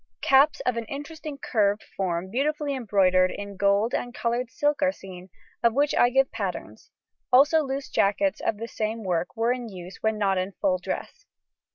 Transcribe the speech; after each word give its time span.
Caps 0.21 0.61
of 0.61 0.77
an 0.77 0.85
interesting 0.85 1.37
curved 1.37 1.83
form 1.95 2.31
beautifully 2.31 2.73
embroidered 2.73 3.29
in 3.29 3.55
gold 3.55 3.93
and 3.93 4.15
coloured 4.15 4.49
silks 4.49 4.81
are 4.81 4.91
seen, 4.91 5.29
of 5.61 5.73
which 5.75 5.93
I 5.93 6.09
give 6.09 6.31
patterns; 6.31 6.89
also 7.31 7.61
loose 7.61 7.87
jackets 7.87 8.39
of 8.41 8.57
the 8.57 8.67
same 8.67 9.03
work 9.03 9.37
were 9.37 9.53
in 9.53 9.69
use 9.69 9.97
when 10.01 10.17
not 10.17 10.39
in 10.39 10.53
full 10.53 10.79
dress. 10.79 11.27